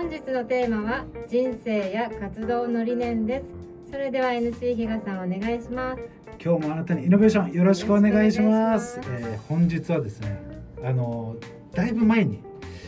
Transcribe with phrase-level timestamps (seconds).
[0.00, 3.44] 本日のテーマは人生や活動の理念です。
[3.92, 6.02] それでは NC 比嘉さんお願いします。
[6.42, 8.98] 今日もあなたにイノベーションよろしくお願いします。
[9.04, 10.40] えー本日はですね
[10.82, 11.36] あの
[11.74, 12.42] だいぶ前に、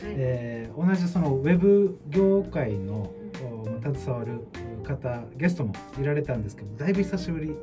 [0.04, 3.12] えー同じそのウェブ業界の
[3.44, 4.46] お携わる
[4.82, 7.54] 方ゲストもいられたんですけどだいぶ久しぶり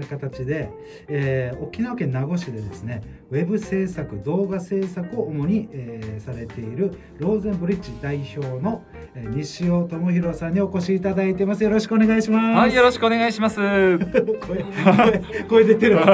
[0.00, 0.70] な形で、
[1.08, 8.82] えー沖縄県名護市でですねウェブ制作動画制作を主に、えーされているローゼンブリッジ代表の、
[9.14, 11.62] えー西尾智弘さんにお越しいただいてます。
[11.64, 12.58] よろしくお願いします。
[12.58, 13.56] はい、よろしくお願いします。
[13.60, 13.98] 声
[14.38, 15.98] 声声出てる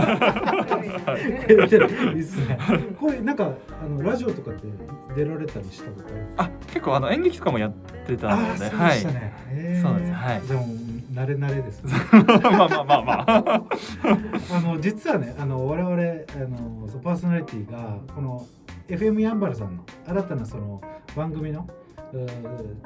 [1.47, 1.89] 声出てる。
[2.15, 2.59] いいっすね。
[3.01, 4.67] 声なんかあのラジオとかって
[5.15, 7.73] 出られたりしたことあるあ、結構あの演劇とかもやっ
[8.07, 9.01] てたあので、ーそうはい。
[9.01, 10.13] そうなんです。
[10.13, 10.41] はい。
[10.49, 10.67] でも
[11.17, 13.63] 慣れ慣れですねまあまあまあまあ。
[14.53, 18.47] あの実はねあの我々あのパーソナリティがこの
[18.89, 20.83] FM ヤンバルさんの新たなその
[21.17, 21.67] 番組の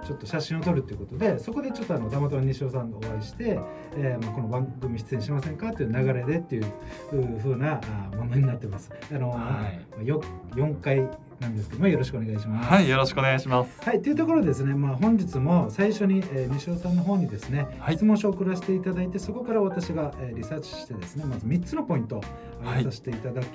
[0.06, 3.60] ちょっと写真を撮るということでそこでちょっとあのたまたま西尾さんとお会いして、
[3.96, 6.64] えーまあ、この番組出演しませんかという流れでっていう
[7.12, 7.80] うー風な
[8.12, 8.90] あものになってます。
[9.12, 9.68] あの、は
[10.00, 10.22] いよ
[10.54, 11.06] 4回
[11.40, 12.68] なんですけどもよろしくお願いします。
[12.68, 13.80] はい、よろしくお願いします。
[13.82, 17.94] はい、というところでですね、まあ、本日も最初に、えー、西尾さんの方にですね、はい。
[17.96, 22.22] 質問書を送らせていただいてそこから私が、えーリサーチしてですねまず3つのポイントを
[22.62, 23.46] 挙げさせていただき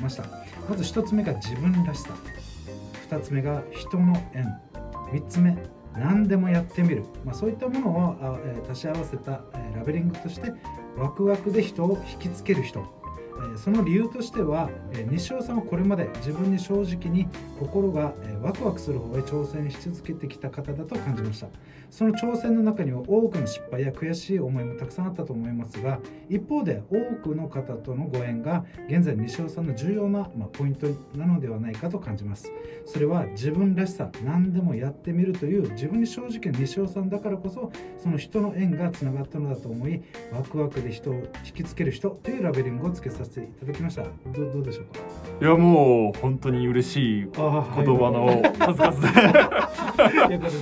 [0.00, 0.24] ました、
[0.68, 2.10] まず1つ目が自分らしさ。
[3.10, 4.46] 2つ目が人の縁。
[5.12, 5.56] 3つ目
[5.94, 10.52] 何でもやってみる、まあ、そういったものをあ、えー足し合わせた、えーラベリングとして
[10.96, 12.80] ワクワクで人を引きつける人。
[12.80, 13.01] えー
[13.56, 14.70] その理由としては、
[15.10, 21.48] 西尾さんはこれまで自分に正直に心が、ワクワクする方へ挑戦し続けてきた方だと感じました。
[21.92, 32.50] その挑戦の中には多くの失敗や悔しい思いもたくさんあったと思いますが一方で多くの方とのご縁が現在西尾さんの重要な、まあ、ポイントなのではないかと感じます。
[32.86, 37.70] それは自分らしさ何でもやってみるという自分に正直な西尾さんだからこそ
[38.02, 40.02] その人の縁がつながったのだと思い
[40.32, 44.04] ワクワクで人を引きつける人というラベリングをつけさせていただきました。
[44.32, 44.98] どどうでしょうか？
[45.40, 48.92] いや、もう本当に嬉しい言あ葉の数々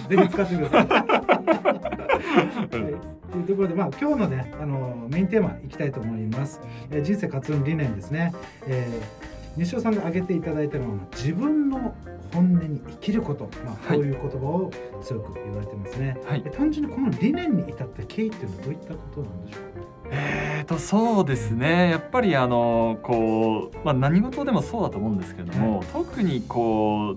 [0.09, 1.20] ぜひ使ってください。
[1.39, 6.61] はいというところで、まあ、今日のねあのメインテーマいきたいと思います。
[6.91, 8.33] えー人生活動理念ですね。
[8.67, 11.93] えー西尾さんが挙げていただいたのは自分の
[12.33, 14.71] 本音に生きること、まあ、こはいういう言葉を
[15.03, 16.17] 強く言われてますね。
[16.25, 20.11] はいえ単純にこの理念に至った経緯っていうのはどういったことなんでしょうか？
[20.13, 27.17] えーとそうですねやっぱりあのこう、まあ、何事でもそうだと思うんですけれども、特にこ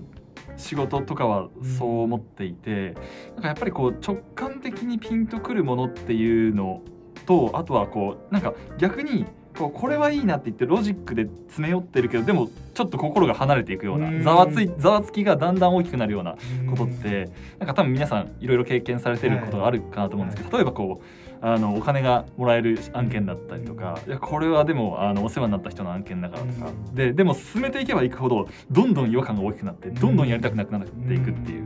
[0.56, 1.48] 仕事とかは
[1.78, 2.94] そう思っていて、
[3.34, 6.82] なんかやっぱりこう直感的にピンとくるものっていうの
[7.26, 9.24] とあとはこうなんか逆に
[9.56, 14.22] こうこれはいいなって言ってロジックで詰め寄ってるけどでもちょっと心が離れていくよううなん。
[14.22, 16.36] ざわついざわつきがだんだん大きくなるような
[16.68, 16.94] ことっうん。
[16.94, 21.04] てなんか多分皆さんいろいろ経験されてることがあるかなと思うんですけど、例えばこう
[21.46, 26.94] あのお金がもらえる案件だったりとかいやこれはでもあのお世話になった人の案件だからとか、うん。
[26.94, 31.64] ででも進めていけばいくほどどんどん違和感が大きくなってどんどんやりたくなくなっていくっていう、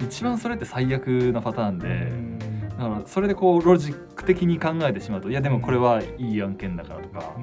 [0.00, 2.37] 一番それって最悪なパターンで。
[2.78, 7.36] うんだからそれでこうロジック的に考えてしまうといやでもこれはいい案件だからとか,、か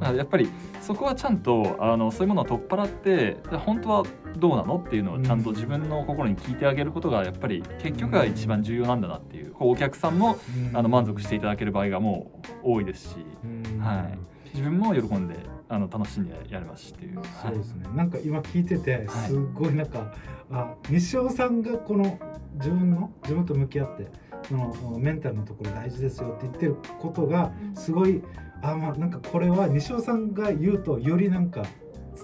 [0.00, 0.48] らやっぱり
[0.80, 4.02] そこはちゃんとあのそういうものを取っ払って本当は
[4.36, 10.76] どうなのっていうのをちゃんと自分の心に聞いてあげることがやっぱり結局が一番重要なんだなっていうこうお客さんもうん。
[10.76, 12.30] あの満足していただける場合がも
[12.64, 13.16] う多いですし。
[13.44, 13.78] うん。
[13.78, 14.18] はい。
[14.54, 15.36] 自分も喜んで
[15.68, 17.20] あの楽しんでやれますしっていう。
[17.42, 17.86] そうですね。
[17.94, 19.08] なんか今聞いててはい。
[19.28, 20.12] すっごいなんか、
[20.50, 22.18] あ西尾さんがこの
[22.54, 28.22] 自分の自分と向き合ってそのメンタルのところ大事ですよって言ってることがすごい
[28.62, 31.64] あまあなんかこれは西尾さんが言うとよりなんか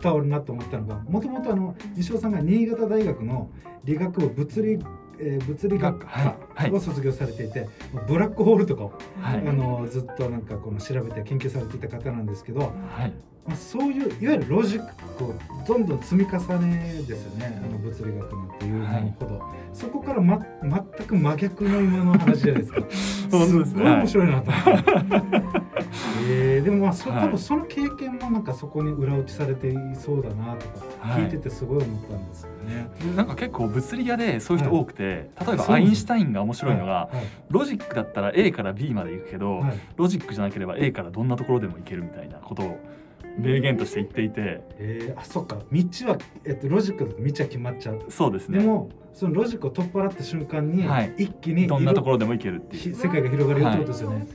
[0.01, 3.51] 伝わるなと思ったのがもともとあの西尾さんが新潟大学の
[3.85, 4.79] 理学部物理
[5.21, 6.71] えー物理学はいはい。
[6.71, 7.69] 科を卒業されていて、
[8.07, 9.47] ブラックホールとかを、はい。
[9.47, 12.71] あのずっとなんかこの調べて研究されていた方なんですけど、はい。
[12.71, 12.77] ま
[13.07, 13.11] あ、
[13.57, 14.87] そういういわゆるロジッ
[15.17, 15.35] クを
[15.67, 17.61] どんどん積み重ねですよね。
[17.65, 18.87] あの物理学なんていうの
[19.21, 19.43] ほど、
[19.73, 22.83] そこから、ま、全く真逆の今の話じゃないですか。
[23.29, 24.51] すごい面白いなと。
[24.51, 24.93] 思って、
[26.31, 27.21] えーでもまあそはい。
[27.21, 31.23] 多分その経験もなんかそこに裏打ちされていそうだなとかはい。
[31.23, 32.89] 聞いててすごい思ったんですよね。
[33.11, 37.17] でなんか結構物理屋でそういう人多くて、例えばアインシュタインが面白いのが、はい。
[37.51, 39.73] ロジックだったら A から B まで行くけど、はい。
[39.97, 42.79] ロジックじゃなければ A からどんなところでも行けるみたいなことを
[43.39, 44.61] 名言として言っていて。
[44.79, 45.57] えーあそっか。
[45.57, 45.63] 道
[46.09, 48.01] は、えっと、ロジックだと道は決まっちゃう。
[48.09, 48.59] そうですね。
[48.59, 51.15] でもそのロジックを取っ払った瞬間に、はい。
[51.19, 54.27] 一気にどんなところでも行けるっていう、ひ世界が広がるよってことですよね。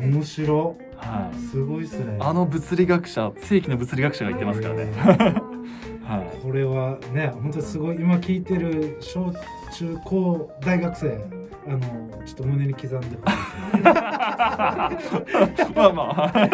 [0.00, 1.36] 面白はい。
[1.36, 1.40] い。
[1.40, 2.16] すごいですね。
[2.20, 4.92] あの物理学者正規の物理学者が言ってますからね、
[6.04, 6.38] はい。
[6.42, 7.96] これはね本当にすごい。
[7.96, 9.32] 今聞いてる小
[9.74, 11.80] 中高大学生あの
[12.24, 12.96] ちょっと胸に刻んで。
[12.96, 13.20] ほしいで
[15.56, 16.28] すねまあまあ。
[16.28, 16.50] はい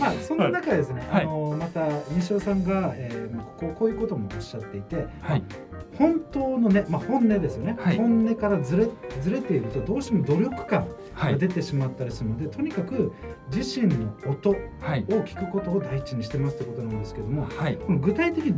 [0.00, 1.24] まあそんな中ですね、はい。
[1.24, 5.42] あのまた西尾さんが、えーまあこここういうこともおっしゃっていて、はい。
[5.96, 7.96] 本当のね、まあ、本音ですよね、はい。
[7.96, 8.86] 本音からずれ
[9.20, 11.32] ずれているとどうしても努力感はい。
[11.32, 13.12] が出てしまったりするので、とにかく
[13.52, 15.04] 自身の音をはい。
[15.04, 17.76] 聞くことを第一にしてますってことなんですけどもはい。
[17.76, 18.54] この具体的に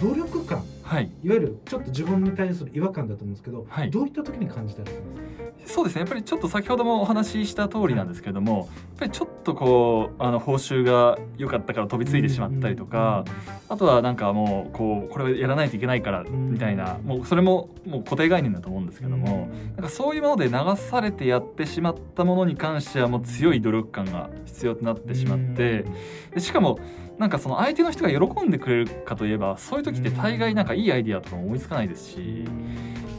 [0.00, 1.10] 努力感はい。
[1.22, 3.90] いわゆるちょっと自分に対する違和感だと思うんですけど、はい。
[3.90, 5.74] どういった時に感じたりするんですか？
[5.74, 6.00] そうですね。
[6.00, 8.66] やっぱりちょっと先ほどもお話しした通りなんですけれどもやっ
[8.98, 13.24] ぱりちょっとこうあの報酬が良かったから飛びついてしまったりとか、
[13.70, 25.86] あとはなんかもうこうこれをやらないといけないからんみたいなもうそれももう固定概念だと思うんですけども、なんかそういうもので流されてやってしまったものに関してはもう強い努力感が必要となってしまって
[26.34, 26.78] でしかも
[27.18, 32.44] なんかその相手の人が喜んでくれるかといえばそういう時って大概なんかいいアイディアとかも思いつかないですし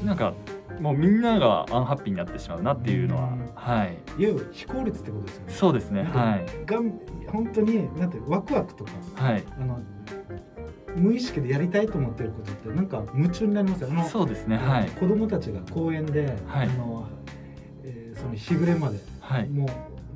[0.03, 0.33] なんか
[0.79, 3.49] もうみんながアンハッピーになってしまうなっていうのはうん。
[3.55, 3.87] はい。
[3.87, 5.53] いわゆる非効率ってことですよね。
[5.53, 6.45] そうですねはい。
[6.65, 9.43] がん本当になんてワクワクとかはい。
[9.57, 9.79] あの
[10.95, 13.87] 無意識でやりたいと思ってることってなんか夢中になりますよ。
[13.91, 14.89] あのそうですねはい。
[14.91, 16.67] 子供たちが公園で、はい。
[16.69, 17.07] あの
[17.83, 19.49] えーその日暮れまで、はい。
[19.49, 19.69] もう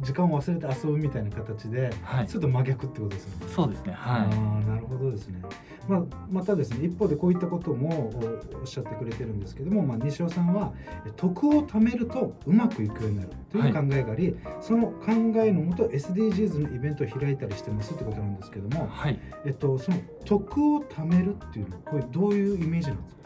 [0.05, 2.27] 時間を忘れて遊ぶみたいな形で、はい。
[2.27, 3.53] ちょっと真逆ってことですよね。
[3.53, 5.41] そうですねあはーなるほどですね、
[5.89, 8.11] まあ、またですね一方でこういったことも
[8.53, 10.71] おおっしゃってくれてるんですけども、まあ、西尾さんは
[11.07, 19.19] え徳を貯めるとうまくいくようになるという考えがあり、その考えのもと SDGs のイベントを開いたりしてますってことなんですけどいも、はい。
[19.45, 23.19] えっと、その徳を貯めるっていうのはこれどういうイメージなんですか？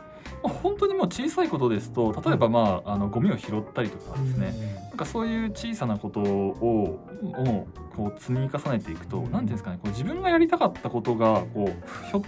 [0.43, 4.53] まあ本当にもう小さいことですと例えばまああのゴミを拾ったりとかですね、
[4.89, 12.21] なんかそういう小さなことををこう積み重ねていくと、うんていうんですかねこう自分がやりたかったことがこうひょ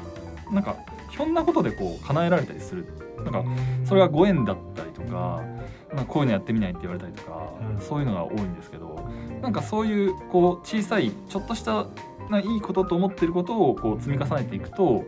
[0.52, 0.78] なんか
[1.10, 2.86] ひょんなことでこう叶えられたりする。
[3.18, 3.44] なんか
[3.86, 5.44] それがご縁だったりとか
[5.90, 7.82] なんかこういうのやってみないって言われたりとか、うん。
[7.82, 9.10] そういうのが多いんですけど
[9.42, 11.88] なんかそういうこう小さいちょっとした
[12.30, 15.04] ないいことと思ってることをこう積み重ねていくと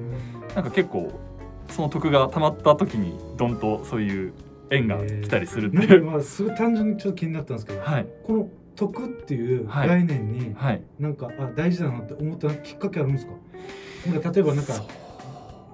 [0.56, 1.12] なんか結構
[1.70, 4.34] その徳がたまった時にどんとそういう
[4.70, 5.90] 縁が来たりするっていう。
[5.90, 8.08] なんかまあすごい単純にちょっと気になったんですけど、はい。
[8.24, 9.88] この徳っていうはい。
[9.88, 10.82] 概念にはい。
[11.00, 13.34] なんか、あ大事だなって思ったきっかけあるんですか？
[14.08, 14.74] なんか例えばなんか、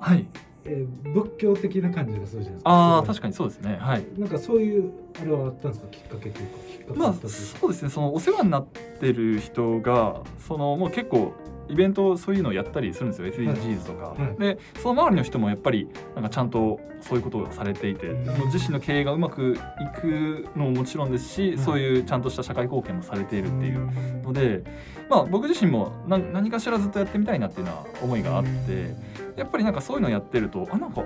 [0.04, 0.26] はい。
[0.66, 2.70] えー仏教的な感じがするじゃないですか。
[2.70, 3.78] ああ確かにそうですね。
[3.80, 4.06] はい。
[4.18, 4.92] なんかそういう
[5.22, 7.90] あれはあったんですかきっかけというかきっかけまあそうですね。
[7.90, 8.66] そのお世話になっ
[9.00, 11.34] てる人がそのもう結構
[11.70, 13.28] イベントそういうのをやったりするんですよ。
[13.28, 14.40] SDGs とか、はい。
[14.40, 18.46] でその周りの人もやっぱりなんかちゃんとそういうことをされていて、うん。
[18.52, 24.24] 自身の経営がうまくいくのももちろんですし、はいそういうちゃんとした社会貢献もされているっていううん。
[24.24, 24.64] ので、
[25.10, 28.96] まあ、僕自身も何何かしらずっとやってみたいなっていうのは思いがあって
[29.36, 31.04] やっぱりなんかそういうのをやってるとあなんか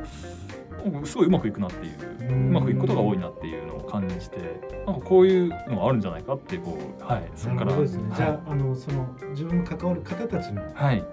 [1.04, 4.38] すごいうまくいくなっていううまくいくことが多いなっていうのを感じて
[4.86, 7.24] なんかこういうのがあるんじゃないかってこうはい。
[7.36, 8.22] そこからね、じはい。
[8.22, 11.04] ゃああのその自分の関わる方たちのはい、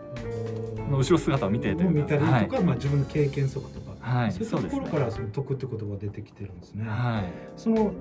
[0.79, 2.65] あのの後ろ姿を見てというかを見たりとか、はい。
[2.65, 4.33] まあ、自分の経験則とか、はい。
[4.33, 6.85] そういったところからその徳って言葉が出てきてるんですね。
[6.87, 7.33] はい。
[7.57, 7.93] その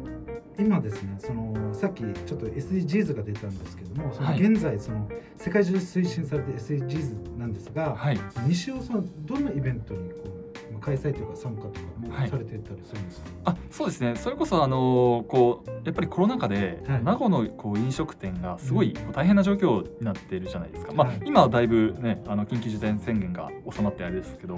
[0.59, 4.41] 今ですねそのさっきちょっと SDGs が出たんですけどもそのはい。
[4.41, 8.19] 現在その世界中で推進されてる SDGs なんですが、はい。
[8.47, 10.42] 西尾さんどんなイベントにこうまあ
[10.83, 12.29] 開催というか参加とかもはい。
[12.29, 14.15] されてたりするんですか、あそうですね。
[14.15, 17.03] それこそあのこうやっぱりコロナ禍ではい。
[17.03, 24.57] 名護のこう飲食店がすごい大変な状況になっているじゃないですか、まあはい今はだいぶねあの緊急事態宣言が収まってあれですけど、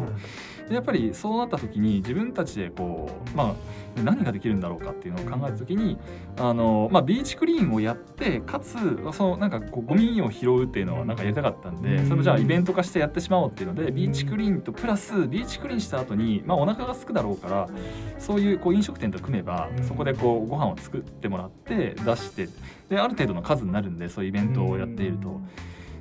[0.69, 3.55] やっぱりそうなった時に自分たちでこう、ま
[3.97, 5.97] あ、何ができるんだろうかっていうのを考えた時に
[6.37, 8.75] あの、まあ、ビーチクリーンをやってかつ
[9.13, 12.03] そのなんかこうゴミを拾うっていうのはなんかやりたかったんで、うん。
[12.05, 17.69] それもじゃあイベント化してやってしまおうっていうので、ビーチクリーンとプラスビーチクリーンした後にまあお腹が空くだろうから
[18.17, 19.83] そういうこう飲食店と組めばうん。
[19.83, 22.47] そこでこうご飯を作ってもらって出して
[22.89, 25.41] である程度の数になるんでそういうイベントをやっていると。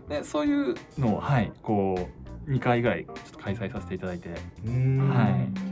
[0.09, 2.09] でそういうのをはいこ
[2.47, 4.29] う2回ぐらいちょっと開催させていただいて。
[4.29, 4.39] はい。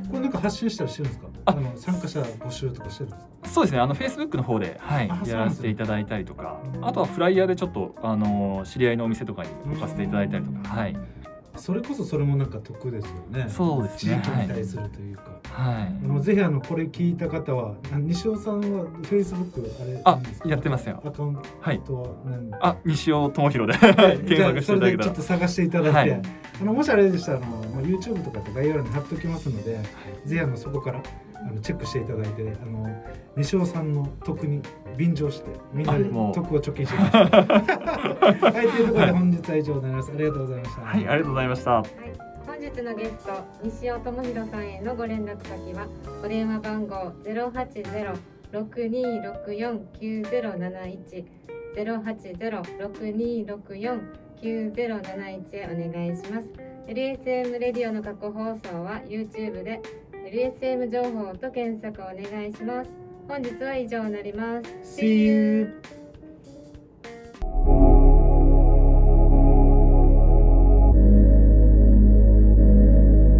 [0.08, 1.28] これなんか発信したりしてるんですか？
[1.44, 3.48] ああの参加者募集とかしてるんですか？
[3.50, 3.80] そうですね。
[3.80, 6.60] あのフェイスブックの方で、はいやらせていただいたりとか。
[6.74, 10.96] うんあとはフライヤーでちょっとあの知り合いのお店とかに置かせていただいたりとかはい
[11.56, 13.46] それこそそれもなんか得ですよね。
[13.48, 14.20] そうですね。
[14.24, 15.86] 地域に対するというか、はい。
[16.04, 21.02] あのぜひあのこれ聞いた方はあ西尾さんはフェイスブックあれあやってますよ。
[21.04, 22.50] アカウンはいトは何？
[22.60, 23.86] あ西尾智弘で。
[23.86, 24.18] はい。
[24.18, 26.22] 検 じゃあ索してそれでちょっいただけたらと探していただいて、はい。
[26.60, 29.80] あのもしあれでしたらあの、まあ、YouTube とかと概要欄に貼っておきますので、
[30.24, 31.02] ぜひあのそこから
[31.34, 32.88] あのチェックしていただいてあの
[33.36, 34.62] 西尾さんの徳に
[34.96, 37.18] 便乗してみんなで徳を貯金しました。
[37.42, 40.12] はいというところで本日は以上になります。
[40.12, 40.82] ありがとうございました。
[40.82, 41.84] はいありがとうございました、はい、
[42.46, 43.32] 本日のゲスト
[43.62, 45.86] 西尾智弘さんへのご連絡先は
[46.24, 48.12] お電話番号ゼロ八ゼロ
[48.52, 51.24] 六二六四九ゼロ七一。
[51.74, 54.00] ゼロ八ゼロ六二六四
[54.42, 56.48] 九ゼロ七一へお願いします。
[56.86, 59.80] LSM レディオの過去放送は YouTube で
[60.12, 63.01] LSM 情報と検索お願いします。
[63.28, 65.00] 本日は以上になります。
[65.00, 66.01] See you!